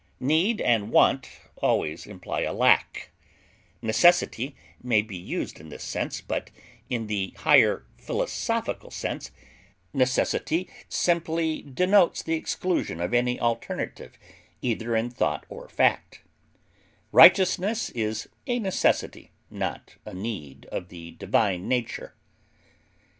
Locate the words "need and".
0.19-0.91